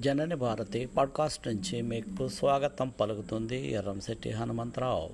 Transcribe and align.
జనని 0.00 0.36
Bharati 0.36 0.86
podcast 0.86 1.48
నుంచి 1.48 1.82
మీకు 1.82 2.28
స్వాగతం 2.28 2.88
పలుకుతుంది 2.88 3.72
ఎర్రంశెట్టి 3.72 4.30
హనుమంతరావు. 4.30 5.10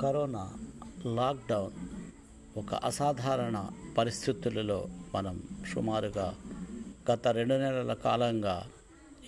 కరోనా 0.00 0.52
లాక్డౌన్ 1.06 1.72
ఒక 2.58 2.74
అసాధారణ 2.74 3.68
పరిస్థితులలో 3.98 4.86
మనం 5.14 5.42
సుమారుగా 5.74 6.34
గత 7.12 7.28
రెండు 7.28 7.54
నెలల 7.54 7.94
కాలంగా 7.94 8.66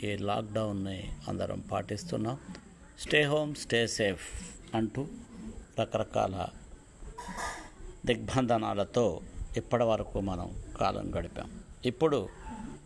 ఈ 0.05 0.17
లాక్డౌన్ని 0.17 1.13
అందరం 1.29 1.61
పాటిస్తున్నాం. 1.61 2.39
స్టే 3.01 3.23
హోమ్ 3.23 3.55
స్టే 3.55 3.87
సేఫ్ 3.87 4.33
అంటూ 4.75 5.07
రకరకాల 5.81 6.47
దిగ్బంధనాలతో 8.07 9.21
ఇప్పటి 9.57 9.85
వరకు 9.85 10.21
మనం 10.21 10.63
కాలం 10.81 11.19
గడిపాం. 11.19 11.51
ఇప్పుడు 11.85 12.29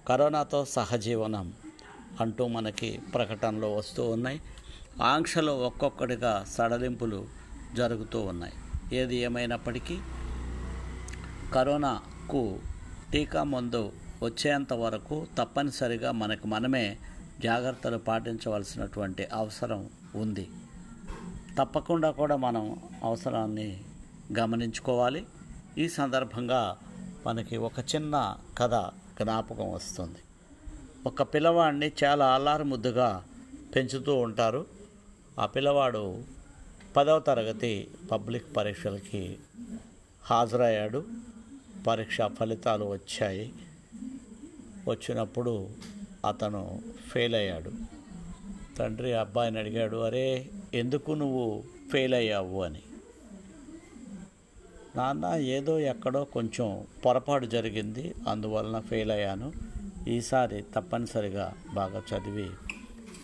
కరోనాతో 0.08 0.64
సహజీవనం 0.64 1.52
అంటూ 2.20 2.48
మనకి 2.48 3.00
ప్రకటనలు 3.14 3.66
వస్తూ 3.66 4.10
ఉన్నాయి. 4.10 4.40
ఆంక్షలు 5.02 5.52
ఒక్కొక్కటిగా 5.52 6.44
సడలింపులు 6.48 7.26
జరుగుతూ 7.74 8.20
ఉన్నాయి. 8.20 8.52
ఏది 8.96 9.16
ఏమైనప్పటికీ 9.16 9.98
కరోనాకు 11.54 12.58
టీకా 13.12 13.42
మందు 13.42 13.92
వచ్చేంత 14.22 14.72
వరకు 14.72 15.26
తప్పనిసరిగా 15.38 16.12
మనకు 16.12 16.46
మనమే 16.46 16.98
జాగ్రత్తలు 17.42 17.98
పాటించవలసినటువంటి 17.98 19.24
అవసరం 19.32 19.90
ఉంది. 20.14 20.50
తప్పకుండా 21.58 22.10
కూడా 22.10 22.36
మనం 22.36 22.80
అవసరాన్ని 23.04 23.84
గమనించుకోవాలి. 24.38 25.26
ఈ 25.78 25.88
సందర్భంగా 25.88 26.76
మనకి 27.26 27.56
ఒక 27.56 27.78
చిన్న 27.94 28.36
కథ 28.58 28.90
జ్ఞాపకం 29.20 29.72
వస్తుంది. 29.72 30.18
ఒక 31.06 31.22
పిల్లవాడిని 31.22 31.92
చాలా 32.04 32.34
అల్లారు 32.34 32.64
ముద్దుగా 32.64 33.24
పెంచుతూ 33.76 34.14
ఉంటారు. 34.14 34.66
ఆ 35.38 35.46
పిల్లవాడు 35.46 36.24
పదవ 36.96 37.18
తరగతి 37.18 37.90
పబ్లిక్ 38.10 38.56
పరీక్షలకి 38.56 39.38
హాజరయ్యాడు. 40.22 41.04
పరీక్ష 41.86 42.20
ఫలితాలు 42.20 42.84
వచ్చాయి. 42.84 43.52
వచ్చినప్పుడు 44.88 45.68
అతను 46.28 46.82
ఫెయిల్ 47.12 47.34
అయ్యాడు. 47.34 47.72
తండ్రి 48.78 49.12
అబ్బాయిని 49.12 49.58
అడిగాడు 49.58 49.96
అరే 49.96 50.48
ఎందుకు 50.74 51.12
నువ్వు 51.12 51.62
ఫెయిల్ 51.92 52.14
అయ్యావు? 52.14 52.62
అని. 52.62 52.82
నాన్న 54.96 55.24
ఏదో 55.34 55.80
ఎక్కడో 55.80 56.24
కొంచెం 56.24 56.86
పొరపాటు 57.06 57.46
జరిగింది 57.46 58.14
అందువలన 58.28 58.80
ఫెయిల్ 58.80 59.10
అయ్యాను. 59.10 59.52
ఈసారి 60.08 60.64
తప్పనిసరిగా 60.74 61.52
బాగా 61.74 61.98
చదివి 61.98 62.50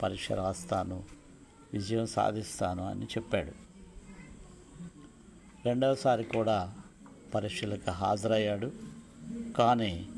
పరీక్ష 0.02 0.32
రాస్తాను 0.32 1.02
విజయం 1.72 2.06
సాధిస్తాను 2.06 2.88
అని 2.88 3.04
చెప్పాడు. 3.04 3.52
రెండవసారి 5.64 6.24
కూడా 6.24 6.74
పరీక్షలకు 7.34 7.90
హాజరయ్యాడు 7.90 8.72
కానీ 9.58 10.08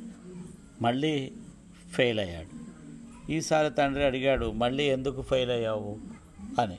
మళ్ళీ 0.83 1.33
ఫెయిల్ 1.95 2.21
అయ్యాడు. 2.21 2.61
ఈసారి 3.33 3.75
తండ్రి 3.75 4.05
అడిగాడు 4.05 4.51
మళ్ళీ 4.51 4.85
ఎందుకు 4.85 5.23
ఫెయిల్ 5.23 5.51
అయ్యావు? 5.51 5.99
అని. 6.61 6.79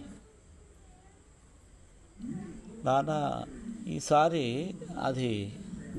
నాన్న 2.85 3.43
ఈసారి 3.87 4.73
అది 5.03 5.53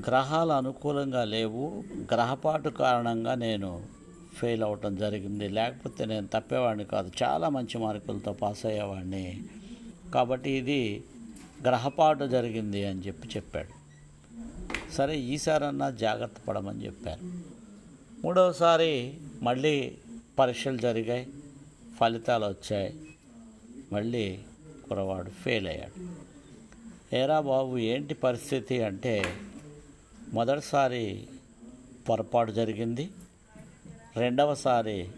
గ్రహాలు 0.07 0.51
అనుకూలంగా 0.51 1.23
లేవు. 1.23 1.83
గ్రహపాటు 2.13 2.69
కారణంగా 2.69 3.35
నేను 3.35 3.83
ఫెయిల్ 4.37 4.63
అవ్వటం 4.63 4.95
జరిగింది. 4.95 5.49
లేకపోతే 5.49 6.05
నేను 6.05 6.27
తప్పేవాడిని 6.33 6.85
కాదు. 6.85 7.11
చాలా 7.23 7.49
మంచి 7.49 7.77
మార్కులతో 7.77 8.33
పాస్ 8.33 8.65
అయ్యేవాడిని. 8.65 9.43
కాబట్టి 10.13 10.51
ఇది 10.51 11.03
గ్రహపాటు 11.63 12.25
జరిగింది 12.25 12.85
అని 12.85 12.99
చెప్పి 12.99 13.27
చెప్పాడు. 13.27 13.83
సరే 14.93 15.19
ఈసారన్నా 15.19 15.89
జాగ్రత్త 15.89 16.35
పడమని 16.47 16.85
చెప్పారు. 16.85 17.31
మూడవసారి 18.23 19.13
మళ్ళీ 19.41 19.97
పరీక్షలు 20.39 20.77
జరిగాయి. 20.77 21.27
ఫలితాలు 21.99 22.45
వచ్చాయి. 22.45 22.95
మళ్ళీ 23.93 24.39
కురవాడు 24.89 25.29
ఫెయిల్ 25.29 25.67
అయ్యాడు. 25.67 26.23
ఏరా 27.13 27.39
బాబు 27.39 27.77
ఏంటి 27.77 28.13
పరిస్థితి 28.13 28.83
అంటే 28.83 29.23
మొదటిసారి 30.33 31.27
పొరపాటు 32.09 32.51
జరిగింది 32.51 33.09
రెండవసారి 34.17 35.09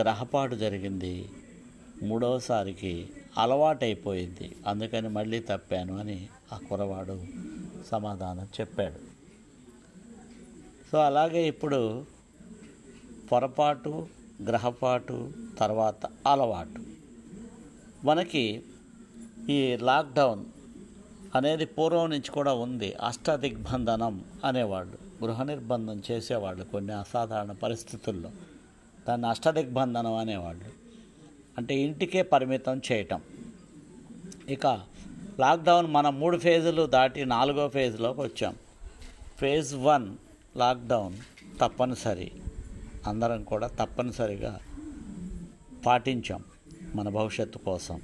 గ్రహపాటు 0.00 0.54
జరిగింది 0.54 1.28
మూడవసారికి 2.02 3.10
అలవాటైపోయింది. 3.38 4.56
అందుకని 4.66 5.08
మళ్ళీ 5.08 5.38
తప్పాను 5.40 5.98
అని 5.98 6.28
ఆ 6.52 6.56
కురవాడు 6.56 7.24
సమాధానం 7.86 8.48
చెప్పాడు. 8.60 9.00
సో 10.92 10.98
అలాగే 10.98 11.48
ఇప్పుడు 11.48 12.06
పొరపాటు 13.32 14.08
గ్రహపాటు 14.46 15.32
తర్వాత 15.58 16.06
అలవాటు. 16.26 16.80
మనకి 18.04 18.62
ఈ 19.50 19.76
లాక్డౌన్ 19.76 20.44
అనేది 21.34 21.64
పూర్వం 21.64 22.10
నుంచి 22.10 22.30
కూడా 22.30 22.52
ఉంది. 22.52 22.94
అష్టదిగ్బంధనం 22.94 24.24
అనేవాళ్ళు. 24.44 25.24
గృహ 25.24 25.42
నిర్బంధం 25.42 26.02
చేసేవాళ్ళు 26.10 26.64
కొన్ని 26.64 26.92
అసాధారణ 26.92 27.52
పరిస్థితుల్లో. 27.52 28.30
దాన్ని 29.08 29.26
అష్టదిగ్బంధనం 29.26 30.12
అనేవాళ్ళు. 30.12 30.64
అంటే 31.58 31.74
ఇంటికే 31.74 32.22
పరిమితం 32.22 32.80
చేయటం. 32.92 33.20
ఇక 34.48 34.66
లాక్డౌన్ 35.40 35.86
మనం 35.86 36.20
మూడు 36.20 36.38
ఫేజులు 36.38 36.86
దాటి 36.86 37.24
నాలుగో 37.24 37.68
ఫేజ్లోకి 37.68 38.20
వచ్చాం. 38.20 38.56
ఫేజ్ 39.36 39.74
వన్ 39.74 40.16
లాక్డౌన్ 40.56 41.14
తప్పనిసరి. 41.60 42.32
అందరం 43.06 43.44
కూడా 43.44 43.66
తప్పనిసరిగా 43.66 44.58
పాటించాం 45.86 46.44
మన 46.94 47.08
భవిష్యత్తు 47.08 47.58
కోసం. 47.58 48.00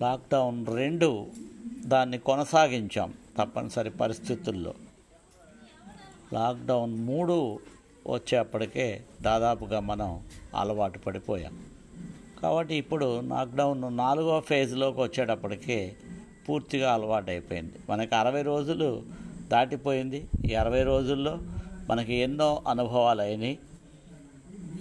లాక్డౌన్ 0.00 0.66
రెండు 0.66 1.26
దాన్ని 1.86 2.18
కొనసాగించాం 2.18 3.14
తప్పనిసరి 3.38 3.90
పరిస్థితుల్లో. 3.90 4.74
లాక్డౌన్ 6.32 6.94
మూడు 6.98 7.58
వచ్చేప్పటికే 8.06 9.04
దాదాపుగా 9.22 9.80
మనం 9.80 10.24
అలవాటు 10.54 10.98
పడిపోయాం. 10.98 11.58
కాబట్టి 12.42 12.74
ఇప్పుడు 12.74 13.20
లాక్డౌన్ 13.20 13.96
నాలుగో 13.96 14.40
ఫేజ్లోకి 14.40 15.00
వచ్చేటప్పటికే 15.00 15.96
పూర్తిగా 16.48 16.94
అలవాటు 16.94 17.30
అయిపోయింది 17.30 17.74
మనకి 17.90 18.14
అరవై 18.14 18.42
రోజులు 18.42 19.02
దాటిపోయింది. 19.48 20.28
ఈ 20.44 20.54
అరవై 20.54 20.82
రోజుల్లో 20.82 21.38
మనకి 21.90 22.14
ఎన్నో 22.14 22.62
అనుభవాలు 22.68 23.20
అయినాయి 23.20 23.58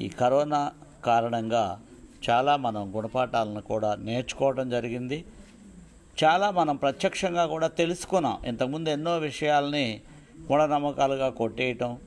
ఈ 0.02 0.10
కరోనా 0.10 0.72
కారణంగా 1.06 1.82
చాలా 2.30 2.56
మనం 2.56 2.94
గుణపాఠాలను 2.96 3.62
కూడా 3.62 3.96
నేర్చుకోవడం 3.96 4.70
జరిగింది. 4.70 5.26
చాలా 6.24 6.52
మనం 6.52 6.76
ప్రత్యక్షంగా 6.76 7.46
కూడా 7.46 7.68
తెలుసుకున్నాం. 7.68 8.38
ఇంతకుముందు 8.46 8.90
ఎన్నో 8.90 9.18
విషయాల్ని 9.18 10.02
మూఢనమ్మకాలుగా 10.50 11.30
కొట్టేయటం 11.30 11.98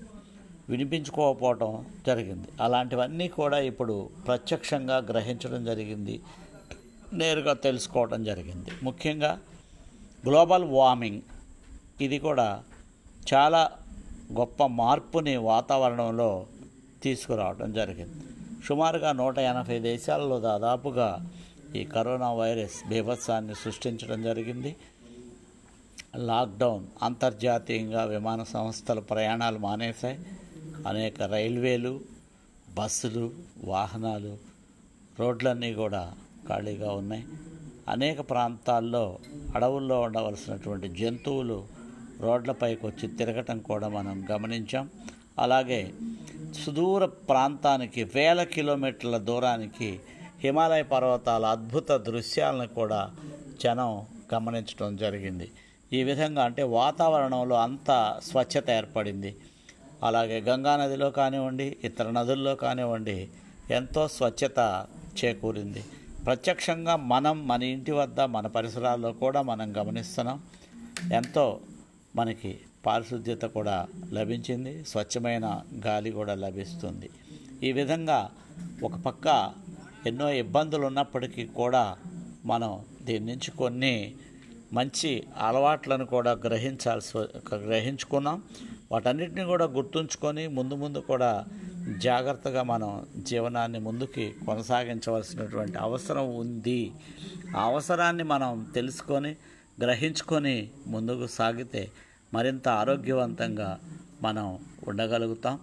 వినిపించుకోకపోవటం 0.68 1.84
జరిగింది. 2.06 2.48
అలాంటివన్నీ 2.60 3.28
కూడా 3.28 3.58
ఇప్పుడు 3.58 4.10
ప్రత్యక్షంగా 4.26 4.96
గ్రహించడం 4.96 5.64
జరిగింది. 5.64 6.20
నేరుగా 7.12 7.52
తెలుసుకోవడం 7.52 8.24
జరిగింది. 8.24 8.70
ముఖ్యంగా 8.82 9.38
గ్లోబల్ 10.28 10.64
వార్మింగ్ 10.64 11.20
ఇది 12.00 12.18
కూడా 12.18 12.62
చాలా 13.34 13.70
గొప్ప 14.32 14.66
మార్పుని 14.66 15.36
వాతావరణంలో 15.36 16.46
తీసుకురావడం 17.02 17.72
జరిగింది. 17.72 18.24
సుమారుగా 18.66 19.12
నూట 19.12 19.38
ఎనభై 19.38 19.78
దేశాల్లో 19.78 20.40
దాదాపుగా 20.40 21.30
ఈ 21.76 21.84
కరోనా 21.84 22.32
వైరస్ 22.32 22.88
బీభత్సాన్ని 22.88 23.54
సృష్టించడం 23.54 24.22
జరిగింది. 24.22 24.76
లాక్డౌన్ 26.16 26.86
అంతర్జాతీయంగా 27.02 28.04
విమాన 28.04 28.42
సంస్థలు 28.42 29.00
ప్రయాణాలు 29.00 29.58
మానేశాయి. 29.58 30.18
అనేక 30.86 31.22
రైల్వేలు 31.22 32.00
బస్సులు 32.74 33.30
వాహనాలు 33.64 34.38
రోడ్లన్నీ 35.20 35.74
కూడా 35.74 36.14
ఖాళీగా 36.48 36.92
ఉన్నాయి. 36.92 37.24
అనేక 37.88 38.30
ప్రాంతాల్లో 38.30 39.18
అడవుల్లో 39.54 40.00
ఉండవలసినటువంటి 40.00 40.88
జంతువులు 40.88 41.66
రోడ్లపైకి 42.20 42.86
వచ్చి 42.86 43.08
తిరగటం 43.08 43.58
కూడా 43.58 43.88
మనం 43.88 44.26
గమనించాం. 44.30 44.90
అలాగే 45.38 45.92
సుదూర 46.64 47.04
ప్రాంతానికి 47.06 48.04
వేల 48.04 48.42
కిలోమీటర్ల 48.42 49.16
దూరానికి 49.16 50.00
హిమాలయ 50.40 50.82
పర్వతాల 50.82 51.46
అద్భుత 51.46 51.92
దృశ్యాలను 51.92 52.66
కూడా 52.66 53.10
జనం 53.62 54.02
గమనించడం 54.34 54.96
జరిగింది. 54.96 55.50
ఈ 55.92 56.02
విధంగా 56.02 56.44
అంటే 56.44 56.62
వాతావరణంలో 56.62 57.56
అంత 57.56 58.20
స్వచ్ఛత 58.22 58.70
ఏర్పడింది. 58.70 59.36
అలాగే 60.02 60.40
గంగా 60.40 60.76
నదిలో 60.76 61.10
కానివ్వండి 61.10 61.76
ఇతర 61.84 62.10
నదుల్లో 62.10 62.54
కానివ్వండి 62.54 63.28
ఎంతో 63.70 64.08
స్వచ్ఛత 64.08 64.86
చేకూరింది. 65.24 65.84
ప్రత్యక్షంగా 66.26 66.96
మనం 66.96 67.48
మన 67.48 67.62
ఇంటి 67.62 67.92
వద్ద 67.92 68.20
మన 68.20 68.46
పరిసరాల్లో 68.46 69.12
కూడా 69.12 69.42
మనం 69.42 69.76
గమనిస్తున్నాం. 69.76 70.42
ఎంతో 71.12 71.60
మనకి 72.16 72.58
పారిశుద్ధ్యత 72.86 73.42
కూడా 73.42 73.86
లభించింది. 74.12 74.84
స్వచ్ఛమైన 74.84 75.62
గాలి 75.86 76.10
కూడా 76.10 76.34
లభిస్తుంది. 76.34 77.10
ఈ 77.62 77.72
విధంగా 77.72 78.30
ఒక 78.84 78.96
పక్క 78.96 79.52
ఎన్నో 80.06 80.30
ఇబ్బందులు 80.30 80.86
ఉన్నప్పటికీ 80.86 81.46
కూడా 81.46 81.96
మనం 82.46 82.84
దీని 83.02 83.26
నుంచి 83.26 83.50
కొన్ని 83.50 84.14
మంచి 84.72 85.26
అలవాట్లను 85.36 86.04
కూడా 86.06 86.32
గ్రహించాల్సి 86.32 87.18
గ్రహించుకున్నాం. 87.48 88.42
వాటన్నిటిని 88.92 89.44
కూడా 89.44 89.64
గుర్తుంచుకొని 89.64 90.48
ముందు 90.48 90.74
ముందు 90.74 90.98
కూడా 90.98 91.46
జాగ్రత్తగా 91.88 92.62
మనం 92.62 93.06
జీవనాన్ని 93.16 93.78
ముందుకి 93.78 94.34
కొనసాగించవలసినటువంటి 94.46 95.78
అవసరం 95.78 96.34
ఉంది. 96.36 96.92
ఆ 97.56 97.62
అవసరాన్ని 97.62 98.22
మనం 98.24 98.70
తెలుసుకొని 98.74 99.36
గ్రహించుకొని 99.80 100.70
ముందుకు 100.86 101.26
సాగితే 101.26 101.90
మరింత 102.34 102.68
ఆరోగ్యవంతంగా 102.68 103.78
మనం 104.22 104.58
ఉండగలుగుతాం. 104.88 105.58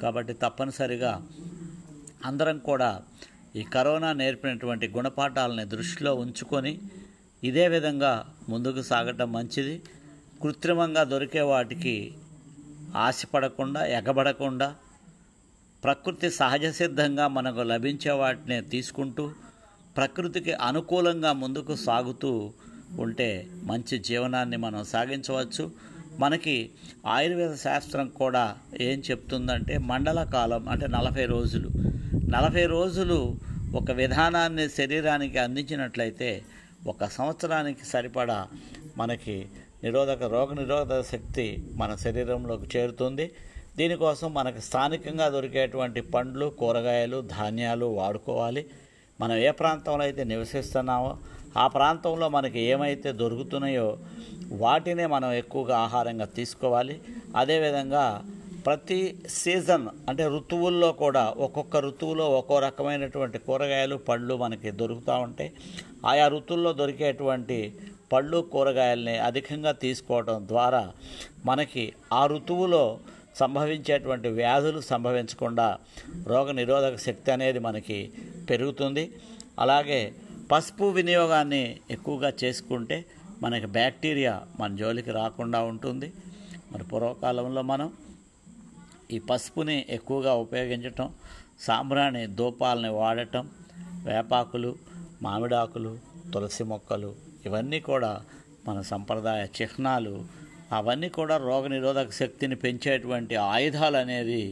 కాబట్టి 0.00 0.34
తప్పనిసరిగా 0.34 1.22
అందరం 2.24 2.58
కూడా 2.58 3.00
ఈ 3.58 3.62
కరోనా 3.62 4.12
నేర్పినటువంటి 4.12 4.88
గుణపాఠాలని 4.88 5.64
దృష్టిలో 5.64 6.14
ఉంచుకొని 6.14 6.78
ఇదే 7.44 7.68
విధంగా 7.68 8.26
ముందుకు 8.48 8.82
సాగటం 8.82 9.32
మంచిది. 9.32 9.82
కృత్రిమంగా 10.42 11.04
దొరికే 11.04 11.40
వాటికి 11.40 12.12
ఆశపడకుండా 12.96 13.86
ఎగబడకుండా 13.86 14.74
ప్రకృతి 15.84 16.30
సహజ 16.30 16.66
సిద్ధంగా 16.66 17.28
మనకు 17.28 17.62
లభించే 17.62 18.10
వాటిని 18.10 18.62
తీసుకుంటూ 18.62 19.30
ప్రకృతికి 19.96 20.52
అనుకూలంగా 20.52 21.32
ముందుకు 21.32 21.74
సాగుతూ 21.74 22.52
ఉంటే 22.98 23.46
మంచి 23.62 23.98
జీవనాన్ని 23.98 24.56
మనం 24.56 24.84
సాగించవచ్చు. 24.84 25.70
మనకి 26.18 26.70
ఆయుర్వేద 27.06 27.54
శాస్త్రం 27.54 28.08
కూడా 28.08 28.44
ఏం 28.80 29.02
చెప్తుందంటే 29.10 29.78
మండల 29.78 30.22
కాలం 30.24 30.68
అంటే 30.68 30.86
నలభై 30.86 31.24
రోజులు. 31.24 31.87
నలభై 32.32 32.64
రోజులు 32.66 33.16
ఒక 33.74 33.90
విధానాన్ని 33.90 34.64
శరీరానికి 34.68 35.38
అందించినట్లయితే 35.38 36.28
ఒక 36.86 37.04
సంవత్సరానికి 37.04 37.84
సరిపడా 37.86 38.36
మనకి 38.96 39.36
నిరోధక 39.84 40.22
రోగ 40.24 40.54
నిరోధక 40.54 41.00
శక్తి 41.12 41.46
మన 41.76 41.94
శరీరంలోకి 41.94 42.66
చేరుతుంది. 42.76 43.26
దీనికోసం 43.76 44.28
మనకు 44.34 44.60
స్థానికంగా 44.60 45.28
దొరికేటువంటి 45.28 46.00
పండ్లు 46.00 46.46
కూరగాయలు 46.60 47.20
ధాన్యాలు 47.36 47.86
వాడుకోవాలి. 48.00 48.64
మనం 49.20 49.36
ఏ 49.36 49.50
ప్రాంతంలో 49.50 50.04
అయితే 50.04 50.24
నివసిస్తున్నామో 50.24 51.10
ఆ 51.56 51.66
ప్రాంతంలో 51.66 52.28
మనకి 52.28 52.60
ఏమైతే 52.60 53.12
దొరుకుతున్నాయో 53.12 53.88
వాటినే 54.64 55.06
మనం 55.06 55.32
ఎక్కువగా 55.32 55.76
ఆహారంగా 55.76 56.24
తీసుకోవాలి. 56.38 57.00
అదేవిధంగా 57.36 58.06
ప్రతి 58.68 59.16
సీజన్ 59.28 59.88
అంటే 60.08 60.28
ఋతువుల్లో 60.28 60.92
కూడా 60.92 61.34
ఒక్కొక్క 61.36 61.76
ఋతువులో 61.76 62.30
ఒక్కో 62.30 62.58
రకమైనటువంటి 62.58 63.38
కూరగాయలు 63.38 63.96
పళ్ళు 63.96 64.36
మనకి 64.36 64.70
దొరుకుతూ 64.70 65.14
ఉంటాయి. 65.18 65.52
ఆయా 66.06 66.28
ఋతువుల్లో 66.28 66.72
దొరికేటువంటి 66.72 67.74
పళ్ళు 68.12 68.38
కూరగాయల్ని 68.52 69.18
అధికంగా 69.18 69.72
తీసుకోవడం 69.72 70.48
ద్వారా 70.48 70.92
మనకి 71.44 71.92
ఆ 72.12 72.26
ఋతువులో 72.26 72.98
సంభవించేటువంటి 73.36 74.28
వ్యాధులు 74.28 74.80
సంభవించకుండా 74.80 75.78
రోగ 76.26 76.50
నిరోధక 76.50 76.96
శక్తి 76.96 77.32
అనేది 77.32 77.58
మనకి 77.58 78.12
పెరుగుతుంది. 78.50 79.12
అలాగే 79.58 80.14
పసుపు 80.52 80.84
వినియోగాన్ని 80.84 81.76
ఎక్కువగా 81.90 82.32
చేసుకుంటే 82.44 83.04
మనకి 83.42 83.66
బ్యాక్టీరియా 83.66 84.42
మన 84.60 84.76
జోలికి 84.76 85.10
రాకుండా 85.10 85.62
ఉంటుంది. 85.62 86.12
మరి 86.72 86.84
పూర్వకాలంలో 86.84 87.62
మనం 87.62 87.92
ఈ 89.10 89.18
పసుపుని 89.18 89.86
ఎక్కువగా 89.88 90.32
ఉపయోగించటం 90.34 91.08
సాంబ్రాణి 91.60 92.26
ధూపాలని 92.26 92.88
వాడటం 92.88 93.44
వేపాకులు 94.04 94.70
మామిడాకులు 95.22 95.98
తులసి 96.34 96.64
మొక్కలు 96.64 97.14
ఇవన్నీ 97.46 97.80
కూడా 97.80 98.20
మన 98.68 98.80
సంప్రదాయ 98.80 99.42
చిహ్నాలు. 99.56 100.24
అవన్నీ 100.72 101.08
కూడా 101.08 101.36
రోగనిరోధక 101.36 102.10
శక్తిని 102.10 102.56
పెంచేటువంటి 102.56 103.36
ఆయుధాలు 103.36 103.96
అనేది 103.96 104.42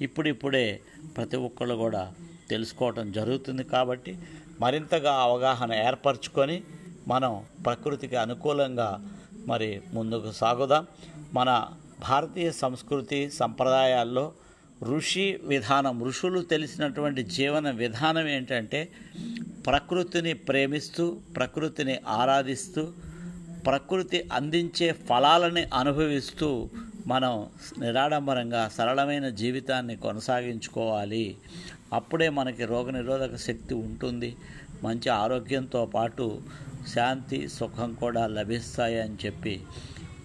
ఇప్పుడిప్పుడే 0.00 0.80
ప్రతి 1.16 1.36
ఒక్కళ్ళు 1.36 1.74
కూడా 1.74 2.02
తెలుసుకోవటం 2.50 3.12
జరుగుతుంది 3.12 3.64
కాబట్టి 3.64 4.18
మరింతగా 4.60 5.12
అవగాహన 5.26 5.72
ఏర్పరచుకొని 5.72 6.62
మనం 7.08 7.32
ప్రకృతికి 7.66 8.16
అనుకూలంగా 8.16 8.90
మరి 9.46 9.82
ముందుకు 9.94 10.30
సాగుదాం. 10.32 10.86
మన 11.32 11.50
భారతీయ 12.00 12.50
సంస్కృతి 12.50 13.30
సంప్రదాయాల్లో 13.30 14.32
ఋషి 14.82 15.38
విధానం 15.44 16.04
ఋషులు 16.04 16.40
తెలిసినటువంటి 16.40 17.22
జీవన 17.22 17.70
విధానం 17.70 18.28
ఏంటంటే 18.28 18.88
ప్రకృతిని 19.66 20.32
ప్రేమిస్తూ 20.34 21.18
ప్రకృతిని 21.36 21.98
ఆరాధిస్తూ 22.08 22.92
ప్రకృతి 23.66 24.28
అందించే 24.32 24.92
ఫలాలని 24.92 25.64
అనుభవిస్తూ 25.74 26.70
మనం 27.06 27.46
నిరాడంబరంగా 27.78 28.70
సరళమైన 28.74 29.28
జీవితాన్ని 29.28 29.96
కొనసాగించుకోవాలి. 29.96 31.36
అప్పుడే 31.92 32.28
మనకి 32.28 32.64
రోగనిరోధక 32.64 33.36
శక్తి 33.36 33.74
ఉంటుంది. 33.74 34.36
మంచి 34.82 35.08
ఆరోగ్యంతో 35.08 35.86
పాటు 35.86 36.42
శాంతి 36.94 37.48
సుఖం 37.48 37.94
కూడా 37.94 38.26
లభిస్తాయని 38.26 39.26
చెప్పి 39.26 39.60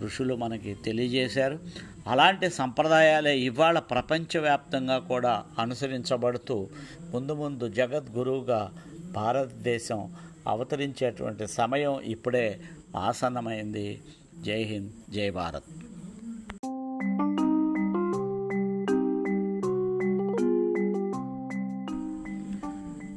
ఋషులు 0.04 0.36
మనకి 0.36 0.74
తెలియజేశారు. 0.74 1.60
అలాంటి 2.08 2.50
సంప్రదాయాలే 2.50 3.38
ఇవాళ 3.38 3.80
ప్రపంచవ్యాప్తంగా 3.80 5.00
కూడా 5.00 5.44
అనుసరించబడుతూ 5.60 6.68
ముందు 7.14 7.32
ముందు 7.32 7.68
జగద్గురువుగా 7.68 8.72
భారతదేశం 9.12 10.14
అవతరించేటువంటి 10.48 11.48
సమయం 11.48 12.02
ఇప్పుడే 12.02 12.60
ఆసన్నమైంది. 12.96 14.02
జై 14.42 14.64
హింద్ 14.64 15.12
జై 15.12 15.30
భారత్. 15.30 15.64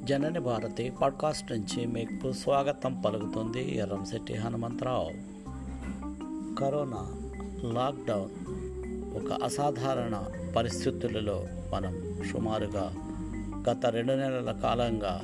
జనని 0.05 0.41
భారతి 0.41 0.93
పాడ్కాస్ట్ 1.03 1.53
నుంచి 1.53 1.87
మీకు 1.87 2.33
స్వాగతం 2.33 3.03
పలుకుతుంది. 3.07 3.77
ఎర్రంశెట్టి 3.77 4.35
హనుమంతరావు. 4.35 5.38
కరోనా 6.59 7.07
లాక్డౌన్ 7.63 8.31
ఒక 9.17 9.43
అసాధారణ 9.43 10.25
పరిస్థితులలో 10.57 11.45
మనం 11.75 12.23
సుమారుగా 12.33 12.95
గత 13.71 13.87
రెండు 13.87 14.13
నెలల 14.13 14.53
కాలంగా 14.63 15.21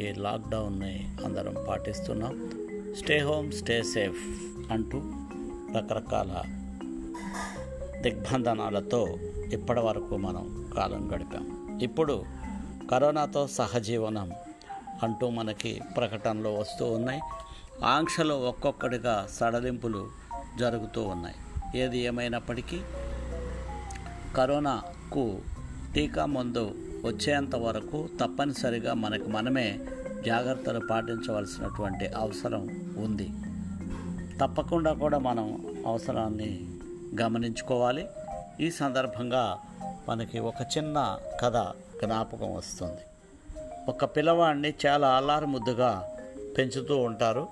ఈ 0.00 0.12
లాక్డౌన్ని 0.12 1.16
అందరం 1.24 1.54
పాటిస్తున్నాం. 1.68 2.50
స్టే 2.98 3.18
హోమ్ 3.18 3.52
స్టే 3.52 3.82
సేఫ్ 3.82 4.16
అంటూ 4.72 5.02
రకరకాల 5.78 6.42
దిగ్బంధనాలతో 8.00 9.06
ఇప్పటి 9.52 9.80
వరకు 9.80 10.16
మనం 10.16 10.70
కాలం 10.76 11.10
గడిపాం. 11.14 11.78
ఇప్పుడు 11.82 12.24
కరోనాతో 12.90 13.46
సహజీవనం 13.46 14.32
అంటూ 15.02 15.30
మనకి 15.30 15.80
ప్రకటనలు 15.96 16.48
వస్తూ 16.48 16.86
ఉన్నాయి. 16.86 17.20
ఆంక్షలు 17.84 18.34
ఒక్కొక్కటిగా 18.34 19.26
సడలింపులు 19.30 20.27
జరుగుతూ 20.58 21.02
ఉన్నాయి. 21.02 21.34
ఏది 21.80 21.98
ఏమైనప్పటికీ 21.98 22.80
కరోనాకు 24.36 25.38
టీకా 25.94 26.26
మందు 26.26 26.74
వచ్చేంత 27.04 27.56
వరకు 27.56 28.08
తప్పనిసరిగా 28.20 28.94
మనకు 28.94 29.28
మనమే 29.28 29.78
జాగ్రత్తలు 30.26 30.86
పాటించవలసినటువంటి 30.90 32.06
అవసరం 32.06 32.92
ఉంది. 32.98 33.30
తప్పకుండా 34.40 34.92
కూడా 34.92 35.18
మనం 35.18 35.74
అవసరాన్ని 35.86 36.70
గమనించుకోవాలి. 37.22 38.06
ఈ 38.60 38.70
సందర్భంగా 38.70 39.58
మనకి 40.08 40.38
ఒక 40.38 40.62
చిన్న 40.78 41.18
కథ 41.40 41.56
జ్ఞాపకం 42.04 42.54
వస్తుంది. 42.54 43.00
ఒక 43.88 44.04
పిల్లవాడిని 44.04 44.74
చాలా 44.86 45.08
అల్లారు 45.08 45.46
ముద్దుగా 45.46 46.14
పెంచుతూ 46.58 46.96
ఉంటారు. 46.96 47.48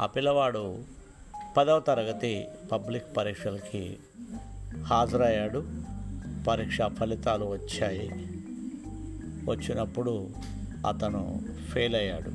ఆ 0.00 0.06
పిల్లవాడు 0.06 0.95
పదవ 1.56 1.80
తరగతి 1.80 2.44
పబ్లిక్ 2.72 3.16
పరీక్షలకి 3.16 3.98
హాజరయ్యాడు. 4.82 5.64
పరీక్ష 6.48 6.78
ఫలితాలు 6.82 7.44
వచ్చాయి. 7.44 8.10
వచ్చినప్పుడు 9.50 10.28
అతను 10.88 11.40
ఫెయిల్ 11.72 11.94
అయ్యాడు. 11.94 12.30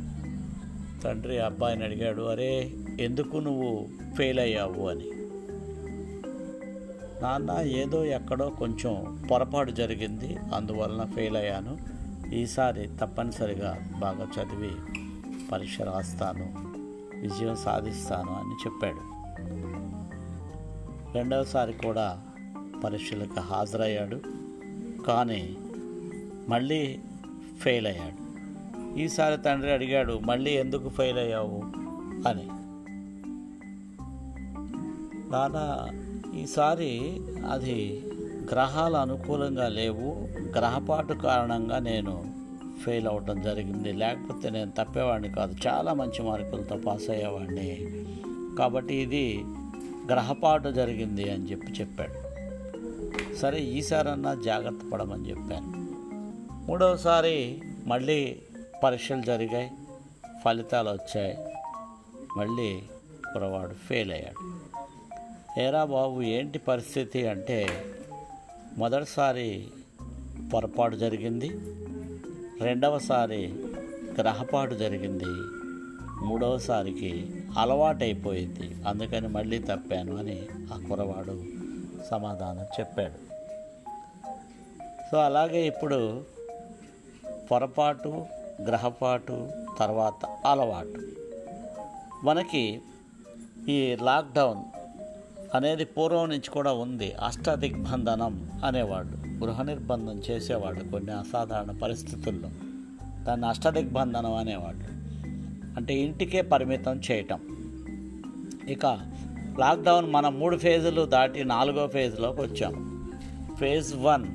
తండ్రి 1.02 1.40
అబ్బాయిని 1.40 1.84
అడిగాడు 1.84 2.22
అరే 2.22 2.72
ఎందుకు 3.00 3.38
నువ్వు 3.38 3.88
ఫెయిల్ 4.18 4.40
అయ్యావు? 4.40 4.90
అని. 4.90 5.12
నాన్న 7.24 7.62
ఏదో 7.62 8.06
ఎక్కడో 8.06 8.50
కొంచెం 8.50 9.28
పొరపాటు 9.32 9.72
జరిగింది 9.72 10.38
అందువలన 10.54 11.12
ఫెయిల్ 11.16 11.38
అయ్యాను. 11.38 11.78
ఈసారి 12.36 12.90
తప్పనిసరిగా 13.02 13.78
బాగా 14.00 14.24
చదివి 14.24 14.72
పరీక్ష 15.52 15.82
రాస్తాను. 15.82 16.71
విజయం 17.22 17.56
సాధిస్తాను 17.56 18.36
అని 18.36 18.54
చెప్పాడు. 18.54 19.12
రెండవసారి 21.18 21.74
కూడా 21.74 22.22
పరీక్షలకు 22.84 23.40
హాజరయ్యాడు. 23.40 24.22
కానీ 25.08 25.58
మళ్ళీ 26.50 27.00
ఫెయిల్ 27.62 27.88
అయ్యాడు. 27.88 28.32
ఈసారి 28.98 29.42
తండ్రి 29.42 29.72
అడిగాడు 29.72 30.20
మళ్ళీ 30.20 30.52
ఎందుకు 30.52 30.90
ఫెయిల్ 30.90 31.18
అయ్యావు? 31.18 31.62
అని. 32.28 32.48
నాన్న 35.32 35.88
ఈసారి 36.38 37.22
అది 37.52 38.04
గ్రహాలు 38.52 38.96
అనుకూలంగా 38.96 39.68
లేవు. 39.68 40.28
గ్రహపాటు 40.58 41.14
కారణంగా 41.14 41.80
నేను 41.80 42.31
ఫెయిల్ 42.86 43.08
అవ్వడం 43.08 43.42
జరిగింది. 43.42 43.94
లేకపోతే 43.94 44.50
నేను 44.50 44.72
తప్పేవాడిని 44.72 45.36
కాదు. 45.36 45.56
చాలా 45.68 45.94
మంచి 45.94 46.24
మార్కులతో 46.24 46.76
పాస్ 46.76 47.10
అయ్యేవాడిని. 47.10 47.88
కాబట్టి 48.58 48.96
ఇది 48.96 49.44
గ్రహపాటు 50.08 50.72
జరిగింది 50.72 51.32
అని 51.32 51.52
చెప్పి 51.52 51.68
చెప్పాడు. 51.68 52.32
సరే 53.36 53.60
ఈసారన్నా 53.60 54.36
జాగ్రత్త 54.46 54.80
పడమని 54.94 55.30
చెప్పాను. 55.30 55.82
మూడవసారి 56.68 57.62
మళ్ళీ 57.86 58.40
పరీక్షలు 58.84 59.22
జరిగాయి. 59.22 59.72
ఫలితాలు 60.46 60.90
వచ్చాయి. 60.90 61.38
మళ్ళీ 62.38 62.82
కురవాడు 63.34 63.74
ఫెయిల్ 63.74 64.12
అయ్యాడు. 64.12 64.72
ఏరా 65.62 65.86
బాబు 65.86 66.22
ఏంటి 66.22 66.60
పరిస్థితి 66.60 67.28
అంటే 67.28 67.68
మొదటిసారి 68.78 69.68
పొరపాటు 70.54 70.96
జరిగింది. 70.96 71.50
రెండవసారి 72.62 73.54
గ్రహపాటు 74.22 74.76
జరిగింది. 74.76 75.26
మూడవసారికి 76.26 77.34
అలవాటైపోయింది. 77.60 78.88
అందుకని 78.88 79.28
మళ్ళీ 79.28 79.60
తప్పాను 79.60 80.18
అని 80.18 80.42
ఆ 80.74 80.78
కురవాడు 80.90 81.44
సమాధానం 82.12 82.66
చెప్పాడు. 82.80 83.32
సో 85.12 85.18
అలాగే 85.18 85.68
ఇప్పుడు 85.68 86.24
పొరపాటు 87.52 88.26
గ్రహపాటు 88.68 89.50
తర్వాత 89.80 90.26
అలవాటు. 90.46 91.00
మనకి 92.26 92.82
ఈ 93.70 93.98
లాక్డౌన్ 94.02 94.64
అనేది 95.56 95.86
పూర్వం 95.86 96.30
నుంచి 96.30 96.50
కూడా 96.50 96.74
ఉంది. 96.74 97.14
అష్టదిగ్బంధనం 97.14 98.62
అనేవాడు 98.66 99.31
గృహ 99.44 99.62
నిర్బంధం 99.62 100.22
చేసేవాడు 100.32 100.92
కొన్ని 100.92 101.12
అసాధారణ 101.12 101.72
పరిస్థితుల్లో. 101.72 102.50
దాన్ని 103.24 103.48
అష్టదిగ్బంధనం 103.48 104.34
అనేవాడు. 104.34 105.02
అంటే 105.78 105.94
ఇంటికే 105.94 106.42
పరిమితం 106.42 107.02
చేయటం. 107.12 107.40
ఇక 108.68 108.86
లాక్డౌన్ 109.60 110.14
మనం 110.14 110.40
మూడు 110.40 110.58
ఫేజులు 110.58 111.06
దాటి 111.06 111.44
నాలుగో 111.44 111.88
ఫేజ్లోకి 111.88 112.42
వచ్చాం. 112.42 113.02
ఫేజ్ 113.60 113.96
వన్ 113.96 114.26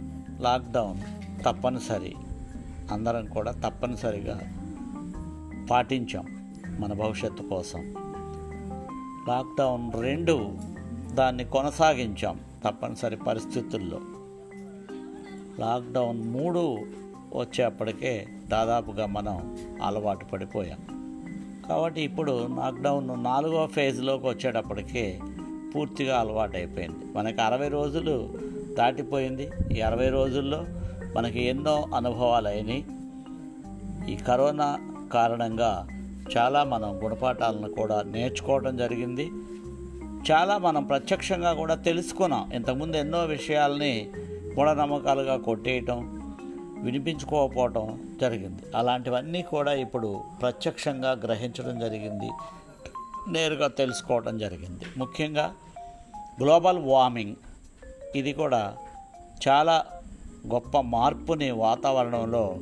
లాక్డౌన్ 0.43 0.99
తప్పనిసరి. 1.45 2.15
అందరం 2.93 3.27
కూడా 3.27 3.53
తప్పనిసరిగా 3.53 4.41
పాటించాం 5.71 6.55
మన 6.81 6.93
భవిష్యత్తు 6.93 7.43
కోసం. 7.43 7.95
లాక్డౌన్ 9.29 9.93
రెండు 10.01 10.57
దాన్ని 11.13 11.45
కొనసాగించాం 11.45 12.41
తప్పనిసరి 12.65 13.17
పరిస్థితుల్లో. 13.17 14.01
లాక్డౌన్ 15.61 16.29
మూడు 16.29 16.79
వచ్చేప్పటికే 17.35 18.27
దాదాపుగా 18.49 19.07
మనం 19.07 19.57
అలవాటు 19.83 20.25
పడిపోయాం. 20.25 20.97
కాబట్టి 21.69 22.01
ఇప్పుడు 22.01 22.47
లాక్డౌన్ 22.47 23.25
నాలుగో 23.25 23.67
ఫేజ్లోకి 23.67 24.27
వచ్చేటప్పటికే 24.27 25.21
పూర్తిగా 25.75 26.19
అలవాటు 26.19 26.57
అయిపోయింది 26.57 27.17
మనకి 27.17 27.41
అరవై 27.41 27.69
రోజులు 27.69 28.35
దాటిపోయింది. 28.79 29.51
ఈ 29.73 29.81
అరవై 29.81 30.09
రోజుల్లో 30.09 30.65
మనకి 31.17 31.45
ఎన్నో 31.45 31.85
అనుభవాలు 31.95 32.49
అయినాయి 32.49 32.85
ఈ 34.13 34.17
కరోనా 34.17 34.79
కారణంగా 35.13 35.89
చాలా 36.37 36.65
మనం 36.65 37.05
గుణపాఠాలను 37.05 37.69
కూడా 37.73 38.03
నేర్చుకోవడం 38.03 38.77
జరిగింది. 38.77 39.31
చాలా 40.31 40.59
మనం 40.59 40.85
ప్రత్యక్షంగా 40.85 41.53
కూడా 41.53 41.75
తెలుసుకున్నాం. 41.75 42.51
ఇంతకుముందు 42.55 42.97
ఎన్నో 42.97 43.25
విషయాల్ని 43.25 44.11
మూఢనమ్మకాలుగా 44.57 45.37
కొట్టేయటం 45.37 45.99
వినిపించుకోకపోవటం 46.83 48.17
జరిగింది. 48.21 48.63
అలాంటివన్నీ 48.77 49.43
కూడా 49.43 49.73
ఇప్పుడు 49.73 50.21
ప్రత్యక్షంగా 50.41 51.13
గ్రహించడం 51.13 51.79
జరిగింది. 51.79 52.31
నేరుగా 53.29 53.69
తెలుసుకోవడం 53.69 54.39
జరిగింది. 54.39 54.85
ముఖ్యంగా 54.99 55.55
గ్లోబల్ 56.43 56.79
వార్మింగ్ 56.79 57.37
ఇది 58.17 58.33
కూడా 58.33 58.77
చాలా 59.49 59.85
గొప్ప 60.55 60.81
మార్పుని 60.81 61.51
వాతావరణంలో 61.51 62.59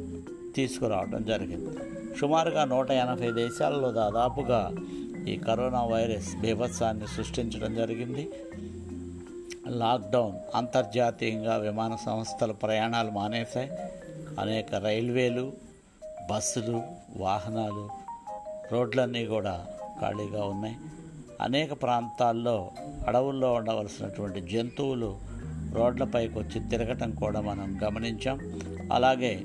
తీసుకురావడం 0.56 1.24
జరిగింది. 1.24 1.78
సుమారుగా 2.20 2.64
నూట 2.64 2.90
ఎనభై 2.90 3.32
దేశాలలో 3.32 3.92
దాదాపుగా 3.92 4.72
ఈ 5.28 5.36
కరోనా 5.36 5.84
వైరస్ 5.84 6.36
బీభత్సాన్ని 6.36 7.06
సృష్టించడం 7.06 7.74
జరిగింది. 7.74 8.30
లాక్డౌన్ 9.68 10.56
అంతర్జాతీయంగా 10.56 11.56
విమాన 11.56 11.96
సంస్థలు 12.06 12.52
ప్రయాణాలు 12.52 13.10
మానేశాయి. 13.10 13.70
అనేక 14.40 14.74
రైల్వేలు 14.74 15.52
బస్సులు 16.30 16.82
వాహనాలు 17.16 17.88
రోడ్లన్నీ 18.72 19.26
కూడా 19.26 19.66
ఖాళీగా 20.00 20.44
ఉన్నాయి. 20.44 20.76
అనేక 21.40 21.82
ప్రాంతాల్లో 21.82 22.70
అడవుల్లో 23.08 23.52
ఉండవలసినటువంటి 23.52 24.40
జంతువులు 24.40 25.18
రోడ్లపైకి 25.72 26.38
వచ్చి 26.38 26.68
తిరగటం 26.68 27.10
కూడా 27.10 27.40
మనం 27.40 27.78
గమనించాం. 27.84 28.60
అలాగే 28.92 29.42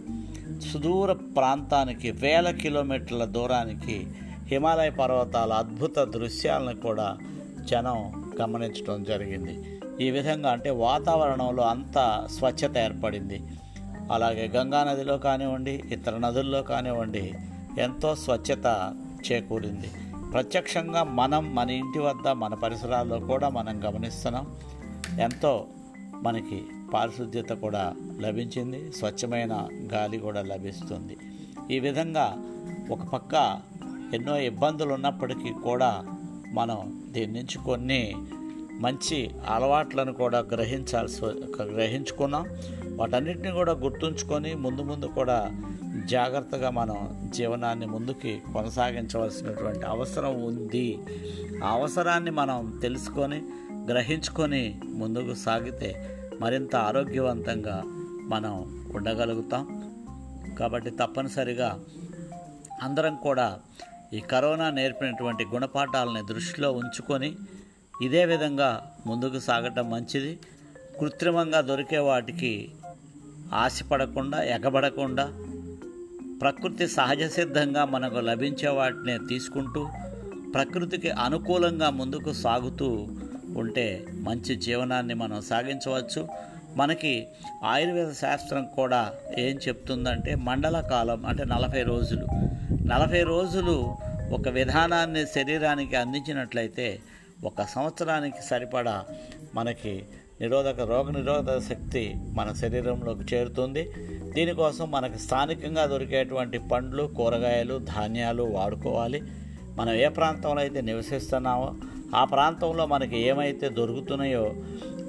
సుదూర 0.74 1.14
ప్రాంతానికి 1.14 2.12
వేల 2.12 2.52
కిలోమీటర్ల 2.52 3.26
దూరానికి 3.26 4.08
హిమాలయ 4.48 4.90
పర్వతాల 4.90 5.54
అద్భుత 5.54 6.00
దృశ్యాలను 6.00 6.82
కూడా 6.82 7.18
జనం 7.62 8.30
గమనించడం 8.42 9.04
జరిగింది. 9.04 9.79
ఈ 10.02 10.12
విధంగా 10.12 10.52
అంటే 10.52 10.70
వాతావరణంలో 10.70 11.64
అంత 11.64 12.28
స్వచ్ఛత 12.38 12.78
ఏర్పడింది. 12.78 13.44
అలాగే 14.12 14.48
గంగా 14.48 14.84
నదిలో 14.84 15.18
కానివ్వండి 15.18 15.84
ఇతర 15.92 16.18
నదుల్లో 16.18 16.62
కానివ్వండి 16.62 17.34
ఎంతో 17.78 18.16
స్వచ్ఛత 18.16 18.96
చేకూరింది. 19.32 19.90
ప్రత్యక్షంగా 20.32 21.04
మనం 21.04 21.56
మన 21.56 21.70
ఇంటి 21.70 22.00
వద్ద 22.00 22.28
మన 22.28 22.54
పరిసరాల్లో 22.54 23.20
కూడా 23.20 23.50
మనం 23.50 23.90
గమనిస్తున్నాం. 23.90 24.56
ఎంతో 25.20 25.68
మనకి 26.14 26.66
పారిశుద్ధ్యత 26.94 27.50
కూడా 27.50 27.94
లభించింది 28.20 28.92
స్వచ్ఛమైన 28.92 29.68
గాలి 29.94 30.18
కూడా 30.18 30.42
లభిస్తుంది. 30.42 31.18
ఈ 31.72 31.80
విధంగా 31.80 32.38
ఒక 32.92 33.04
పక్క 33.04 33.62
ఎన్నో 34.14 34.38
ఇబ్బందులు 34.38 34.94
ఉన్నప్పటికీ 34.94 35.54
కూడా 35.64 36.04
మనం 36.54 37.08
దీని 37.12 37.34
నుంచి 37.34 37.58
కొన్ని 37.66 38.16
మంచి 38.80 39.32
అలవాట్లను 39.48 40.14
కూడా 40.14 40.40
గ్రహించాల్సి 40.40 41.26
గ్రహించుకున్నాం. 41.64 42.46
వాటన్నిటిని 42.96 43.52
కూడా 43.52 43.72
గుర్తుంచుకొని 43.72 44.56
ముందు 44.56 44.82
ముందు 44.82 45.06
కూడా 45.06 45.52
జాగ్రత్తగా 46.06 46.70
మనం 46.70 47.30
జీవనాన్ని 47.36 47.86
ముందుకి 47.86 48.42
కొనసాగించవలసినటువంటి 48.54 49.86
అవసరం 49.86 50.44
ఉంది. 50.44 51.00
ఆ 51.64 51.68
అవసరాన్ని 51.68 52.32
మనం 52.32 52.80
తెలుసుకొని 52.82 53.42
గ్రహించుకొని 53.86 54.82
ముందుకు 54.86 55.34
సాగితే 55.34 56.18
మరింత 56.42 56.76
ఆరోగ్యవంతంగా 56.76 57.84
మనం 58.28 58.84
ఉండగలుగుతాం. 58.96 59.90
కాబట్టి 60.60 60.90
తప్పనిసరిగా 60.90 61.80
అందరం 62.84 63.16
కూడా 63.16 63.60
ఈ 64.14 64.20
కరోనా 64.20 64.70
నేర్పినటువంటి 64.70 65.46
గుణపాఠాలని 65.46 66.34
దృష్టిలో 66.34 66.72
ఉంచుకొని 66.72 67.36
ఇదే 68.02 68.26
విధంగా 68.26 68.96
ముందుకు 69.08 69.40
సాగటం 69.40 69.90
మంచిది. 69.90 70.40
కృత్రిమంగా 71.00 71.62
దొరికే 71.62 71.98
వాటికి 71.98 72.70
ఆశపడకుండా 73.54 74.44
ఎగబడకుండా 74.44 75.26
ప్రకృతి 76.42 76.88
సహజ 76.88 77.24
సిద్ధంగా 77.24 77.86
మనకు 77.86 78.16
లభించే 78.16 78.70
వాటిని 78.70 79.28
తీసుకుంటూ 79.28 79.90
ప్రకృతికి 80.54 81.10
అనుకూలంగా 81.10 81.90
ముందుకు 81.90 82.34
సాగుతూ 82.34 83.08
ఉంటే 83.48 84.06
మంచి 84.12 84.56
జీవనాన్ని 84.56 85.14
మనం 85.14 85.42
సాగించవచ్చు. 85.42 86.28
మనకి 86.76 87.28
ఆయుర్వేద 87.64 88.12
శాస్త్రం 88.12 88.66
కూడా 88.76 89.14
ఏం 89.38 89.58
చెప్తుందంటే 89.68 90.36
మండల 90.36 90.82
కాలం 90.82 91.26
అంటే 91.26 91.46
నలభై 91.46 91.84
రోజులు. 91.84 92.26
నలభై 92.88 93.24
రోజులు 93.24 93.96
ఒక 94.32 94.48
విధానాన్ని 94.48 95.26
శరీరానికి 95.26 95.96
అందించినట్లయితే 95.96 97.00
ఒక 97.44 97.62
సంవత్సరానికి 97.62 98.38
సరిపడా 98.50 99.06
మనకి 99.56 100.06
నిరోధక 100.42 100.82
రోగ 100.82 101.12
నిరోధక 101.12 101.60
శక్తి 101.60 102.16
మన 102.18 102.52
శరీరంలోకి 102.52 103.36
చేరుతుంది. 103.36 103.92
దీనికోసం 104.34 104.92
మనకు 104.92 105.18
స్థానికంగా 105.18 105.86
దొరికేటువంటి 105.86 106.58
పండ్లు 106.58 107.04
కూరగాయలు 107.04 107.78
ధాన్యాలు 107.78 108.44
వాడుకోవాలి. 108.44 109.22
మనం 109.76 109.94
ఏ 109.94 110.08
ప్రాంతంలో 110.08 110.62
అయితే 110.62 110.82
నివసిస్తున్నామో 110.82 111.74
ఆ 112.16 112.24
ప్రాంతంలో 112.26 112.86
మనకి 112.86 113.20
ఏమైతే 113.20 113.70
దొరుకుతున్నాయో 113.70 114.54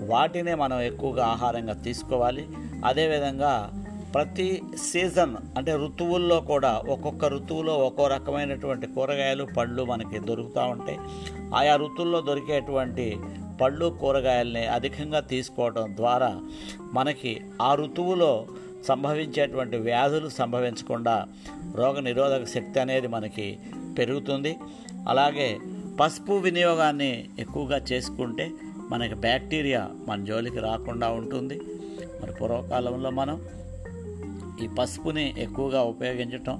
వాటినే 0.00 0.54
మనం 0.54 0.80
ఎక్కువగా 0.80 1.26
ఆహారంగా 1.26 1.72
తీసుకోవాలి. 1.72 2.48
అదేవిధంగా 2.84 3.79
ప్రతి 4.14 4.62
సీజన్ 4.92 5.36
అంటే 5.58 5.76
ఋతువుల్లో 5.76 6.40
కూడా 6.40 6.82
ఒక్కొక్క 6.88 7.24
ఋతువులో 7.24 7.78
ఒక్కో 7.78 8.06
రకమైనటువంటి 8.06 8.86
కూరగాయలు 8.86 9.44
పళ్ళు 9.56 9.84
మనకి 9.84 10.18
దొరుకుతూ 10.18 10.60
ఉంటాయి. 10.60 10.98
ఆయా 11.54 11.76
ఋతువుల్లో 11.76 12.20
దొరికేటువంటి 12.20 13.18
పళ్ళు 13.60 13.98
కూరగాయల్ని 14.00 14.66
అధికంగా 14.66 15.20
తీసుకోవడం 15.20 15.96
ద్వారా 15.96 16.40
మనకి 16.92 17.40
ఆ 17.62 17.74
ఋతువులో 17.74 18.46
సంభవించేటువంటి 18.84 19.76
వ్యాధులు 19.76 20.28
సంభవించకుండా 20.28 21.26
రోగ 21.74 22.00
నిరోధక 22.00 22.44
శక్తి 22.44 22.80
అనేది 22.80 23.06
మనకి 23.06 23.58
పెరుగుతుంది. 23.98 24.56
అలాగే 25.08 25.58
పసుపు 26.00 26.32
వినియోగాన్ని 26.32 27.28
ఎక్కువగా 27.38 27.76
చేసుకుంటే 27.76 28.50
మనకి 28.90 29.14
బ్యాక్టీరియా 29.14 29.90
మన 30.08 30.24
జోలికి 30.24 30.58
రాకుండా 30.58 31.08
ఉంటుంది. 31.08 31.60
మరి 32.22 32.32
పూర్వకాలంలో 32.32 33.10
మనం 33.10 33.46
ఈ 34.62 34.68
పసుపుని 34.68 35.34
ఎక్కువగా 35.38 35.82
ఉపయోగించటం 35.82 36.56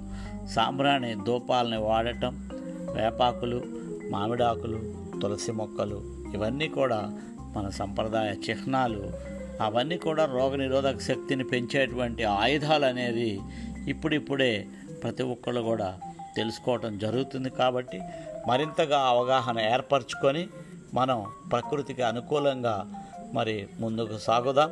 సాంబ్రాణి 0.50 1.14
ధూపాలని 1.14 1.76
వాడటం 1.76 2.49
వేపాకులు 2.92 3.62
మామిడాకులు 4.11 4.80
తులసి 5.23 5.52
మొక్కలు 5.52 6.02
ఇవన్నీ 6.35 6.69
కూడా 6.69 7.11
మన 7.57 7.69
సంప్రదాయ 7.69 8.35
చిహ్నాలు. 8.50 9.30
అవన్నీ 9.61 9.97
కూడా 9.97 10.25
రోగనిరోధక 10.25 10.99
శక్తిని 11.00 11.45
పెంచేటువంటి 11.45 12.25
ఆయుధాలు 12.25 12.85
అనేది 12.85 13.40
ఇప్పుడిప్పుడే 13.88 14.66
ప్రతి 15.02 15.23
ఒక్కళ్ళు 15.23 15.61
కూడా 15.61 15.99
తెలుసుకోవటం 16.37 16.99
జరుగుతుంది 16.99 17.50
కాబట్టి 17.50 18.00
మరింతగా 18.49 18.99
అవగాహన 18.99 19.61
ఏర్పరచుకొని 19.61 20.47
మనం 20.95 21.26
ప్రకృతికి 21.52 22.02
అనుకూలంగా 22.02 22.92
మరి 23.35 23.69
ముందుకు 23.80 24.19
సాగుదాం. 24.19 24.71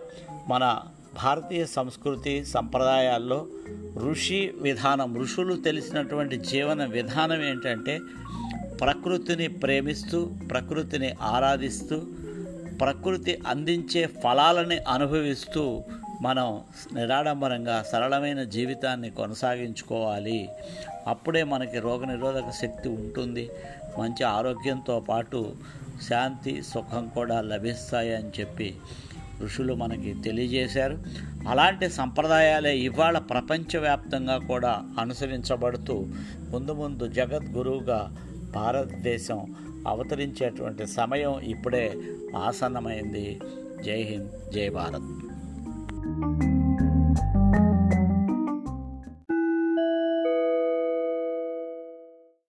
మన 0.48 0.80
భారతీయ 1.14 1.66
సంస్కృతి 1.66 2.44
సంప్రదాయాల్లో 2.44 3.46
ఋషి 3.96 4.52
విధానం 4.62 5.22
ఋషులు 5.22 5.56
తెలిసినటువంటి 5.56 6.36
జీవన 6.36 6.84
విధానం 6.84 7.42
ఏంటంటే 7.42 8.00
ప్రకృతిని 8.80 9.48
ప్రేమిస్తూ 9.48 10.30
ప్రకృతిని 10.50 11.12
ఆరాధిస్తూ 11.22 12.02
ప్రకృతి 12.80 13.38
అందించే 13.46 14.06
ఫలాలని 14.06 14.78
అనుభవిస్తూ 14.78 15.82
మనం 16.22 16.60
నిరాడంబరంగా 16.94 17.84
సరళమైన 17.92 18.42
జీవితాన్ని 18.42 19.10
కొనసాగించుకోవాలి. 19.10 20.48
అప్పుడే 21.06 21.44
మనకి 21.44 21.78
రోగనిరోధక 21.78 22.50
శక్తి 22.62 22.88
ఉంటుంది. 22.88 23.50
మంచి 23.98 24.24
ఆరోగ్యంతో 24.24 25.00
పాటు 25.00 25.52
శాంతి 26.08 26.62
సుఖం 26.62 27.08
కూడా 27.14 27.40
లభిస్తాయి 27.40 28.16
అని 28.16 28.30
చెప్పి 28.40 28.76
ఋషులు 29.42 29.74
మనకి 29.74 30.14
తెలియజేశారు. 30.24 30.98
అలాంటి 31.48 31.90
సంప్రదాయాలే 31.90 32.78
ఇవాళ 32.78 33.18
ప్రపంచవ్యాప్తంగా 33.18 34.38
కూడా 34.38 34.82
అనుసరించబడుతూ 34.98 36.06
ముందు 36.50 36.72
ముందు 36.72 37.06
జగద్గురువుగా 37.06 38.16
భారతదేశం 38.54 39.54
అవతరించేటువంటి 39.88 40.86
సమయం 40.86 41.40
ఇప్పుడే 41.40 41.94
ఆసన్నమైంది. 42.36 43.40
జై 43.84 44.02
హింద్ 44.02 44.52
జై 44.52 44.68
భారత్. 44.68 45.02